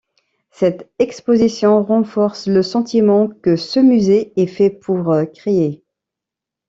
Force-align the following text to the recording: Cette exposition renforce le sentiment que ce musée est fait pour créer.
Cette 0.49 0.89
exposition 0.97 1.83
renforce 1.83 2.47
le 2.47 2.63
sentiment 2.63 3.27
que 3.27 3.55
ce 3.55 3.79
musée 3.79 4.33
est 4.35 4.47
fait 4.47 4.71
pour 4.71 5.13
créer. 5.31 5.83